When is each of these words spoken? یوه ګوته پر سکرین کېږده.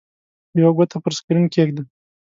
یوه 0.59 0.71
ګوته 0.77 0.97
پر 1.03 1.11
سکرین 1.17 1.45
کېږده. 1.53 1.83